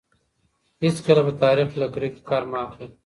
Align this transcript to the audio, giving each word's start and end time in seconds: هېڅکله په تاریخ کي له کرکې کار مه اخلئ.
هېڅکله 0.83 1.21
په 1.27 1.33
تاریخ 1.43 1.67
کي 1.71 1.77
له 1.81 1.87
کرکې 1.93 2.21
کار 2.29 2.43
مه 2.51 2.57
اخلئ. 2.65 2.87